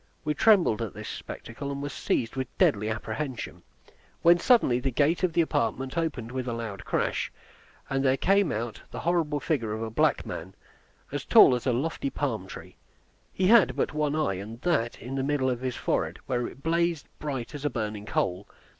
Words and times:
We 0.25 0.33
trembled 0.33 0.81
at 0.81 0.95
this 0.95 1.07
spectacle, 1.07 1.71
and 1.71 1.79
were 1.79 1.87
seized 1.89 2.35
with 2.35 2.47
deadly 2.57 2.89
apprehension, 2.89 3.61
when 4.23 4.39
suddenly 4.39 4.79
the 4.79 4.89
gate 4.89 5.21
of 5.21 5.33
the 5.33 5.41
apartment 5.41 5.95
opened 5.95 6.31
with 6.31 6.47
a 6.47 6.53
loud 6.53 6.85
crash, 6.85 7.31
and 7.87 8.03
there 8.03 8.17
came 8.17 8.51
out 8.51 8.81
the 8.89 9.01
horrible 9.01 9.39
figure 9.39 9.73
of 9.73 9.83
a 9.83 9.91
black 9.91 10.25
man, 10.25 10.55
as 11.11 11.23
tall 11.23 11.53
as 11.53 11.67
a 11.67 11.71
lofty 11.71 12.09
palm 12.09 12.47
tree. 12.47 12.77
He 13.31 13.45
had 13.45 13.75
but 13.75 13.93
one 13.93 14.15
eye, 14.15 14.37
and 14.39 14.59
that 14.61 14.99
in 14.99 15.13
the 15.13 15.23
middle 15.23 15.51
of 15.51 15.61
his 15.61 15.75
forehead, 15.75 16.17
where 16.25 16.47
it 16.47 16.63
blazed 16.63 17.07
bright 17.19 17.53
as 17.53 17.63
a 17.63 17.69
burning 17.69 18.07
coal. 18.07 18.47